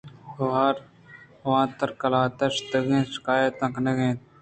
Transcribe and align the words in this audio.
آواتر 1.45 1.89
قلاتءَ 2.01 2.53
شتگ 2.55 2.87
شکایت 3.13 3.55
کنگ 3.73 3.99
ءَ 4.01 4.05
اِنت 4.05 4.19